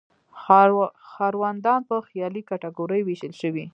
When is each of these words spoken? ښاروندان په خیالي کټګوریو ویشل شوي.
ښاروندان 1.11 1.81
په 1.89 1.95
خیالي 2.07 2.41
کټګوریو 2.49 3.07
ویشل 3.07 3.33
شوي. 3.41 3.65